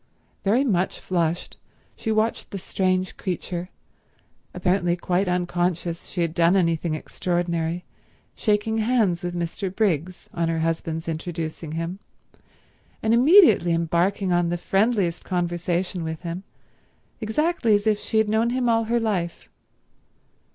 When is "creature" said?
3.17-3.69